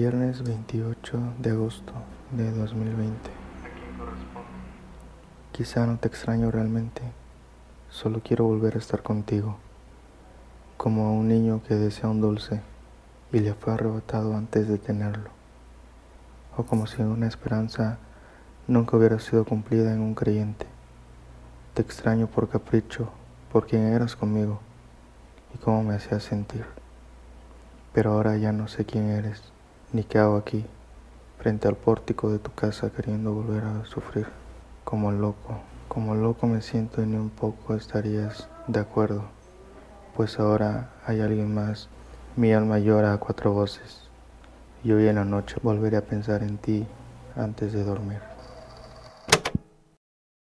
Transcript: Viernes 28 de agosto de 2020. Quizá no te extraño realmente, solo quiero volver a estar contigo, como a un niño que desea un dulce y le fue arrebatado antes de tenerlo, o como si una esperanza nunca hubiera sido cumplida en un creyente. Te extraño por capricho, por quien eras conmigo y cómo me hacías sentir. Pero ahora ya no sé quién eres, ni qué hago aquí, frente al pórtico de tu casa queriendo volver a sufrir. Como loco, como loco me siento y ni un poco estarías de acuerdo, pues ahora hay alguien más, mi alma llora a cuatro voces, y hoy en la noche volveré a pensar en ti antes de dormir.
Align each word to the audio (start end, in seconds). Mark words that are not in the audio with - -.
Viernes 0.00 0.42
28 0.42 1.20
de 1.40 1.50
agosto 1.50 1.92
de 2.30 2.50
2020. 2.52 3.30
Quizá 5.52 5.84
no 5.84 5.98
te 5.98 6.08
extraño 6.08 6.50
realmente, 6.50 7.02
solo 7.90 8.22
quiero 8.24 8.46
volver 8.46 8.76
a 8.76 8.78
estar 8.78 9.02
contigo, 9.02 9.58
como 10.78 11.04
a 11.04 11.10
un 11.10 11.28
niño 11.28 11.62
que 11.68 11.74
desea 11.74 12.08
un 12.08 12.22
dulce 12.22 12.62
y 13.30 13.40
le 13.40 13.52
fue 13.52 13.74
arrebatado 13.74 14.34
antes 14.34 14.68
de 14.68 14.78
tenerlo, 14.78 15.28
o 16.56 16.62
como 16.62 16.86
si 16.86 17.02
una 17.02 17.28
esperanza 17.28 17.98
nunca 18.68 18.96
hubiera 18.96 19.18
sido 19.18 19.44
cumplida 19.44 19.92
en 19.92 20.00
un 20.00 20.14
creyente. 20.14 20.64
Te 21.74 21.82
extraño 21.82 22.26
por 22.26 22.48
capricho, 22.48 23.10
por 23.52 23.66
quien 23.66 23.82
eras 23.82 24.16
conmigo 24.16 24.60
y 25.54 25.58
cómo 25.58 25.82
me 25.82 25.94
hacías 25.94 26.22
sentir. 26.22 26.64
Pero 27.92 28.12
ahora 28.12 28.38
ya 28.38 28.52
no 28.52 28.66
sé 28.66 28.86
quién 28.86 29.10
eres, 29.10 29.52
ni 29.92 30.04
qué 30.04 30.18
hago 30.18 30.36
aquí, 30.36 30.64
frente 31.38 31.66
al 31.66 31.76
pórtico 31.76 32.30
de 32.30 32.38
tu 32.38 32.52
casa 32.52 32.90
queriendo 32.90 33.32
volver 33.32 33.64
a 33.64 33.84
sufrir. 33.84 34.26
Como 34.84 35.10
loco, 35.10 35.58
como 35.88 36.14
loco 36.14 36.46
me 36.46 36.62
siento 36.62 37.02
y 37.02 37.06
ni 37.06 37.16
un 37.16 37.30
poco 37.30 37.74
estarías 37.74 38.48
de 38.68 38.80
acuerdo, 38.80 39.24
pues 40.16 40.38
ahora 40.38 40.90
hay 41.06 41.20
alguien 41.20 41.52
más, 41.52 41.88
mi 42.36 42.52
alma 42.52 42.78
llora 42.78 43.12
a 43.12 43.18
cuatro 43.18 43.52
voces, 43.52 44.08
y 44.84 44.92
hoy 44.92 45.08
en 45.08 45.16
la 45.16 45.24
noche 45.24 45.56
volveré 45.62 45.96
a 45.96 46.04
pensar 46.04 46.42
en 46.42 46.58
ti 46.58 46.86
antes 47.36 47.72
de 47.72 47.84
dormir. 47.84 48.20